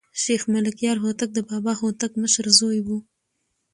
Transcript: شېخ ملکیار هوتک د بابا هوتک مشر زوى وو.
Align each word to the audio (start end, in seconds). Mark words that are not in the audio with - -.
شېخ 0.21 0.41
ملکیار 0.55 0.97
هوتک 1.03 1.29
د 1.33 1.39
بابا 1.49 1.73
هوتک 1.81 2.11
مشر 2.21 2.45
زوى 2.59 2.79
وو. 2.83 2.97